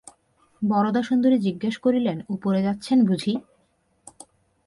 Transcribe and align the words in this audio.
বরদাসুন্দরী 0.61 1.37
জিজ্ঞাসা 1.37 1.79
করিলেন, 1.79 2.17
উপরে 2.29 2.59
যাচ্ছেন 2.61 2.97
বুঝি? 3.05 3.33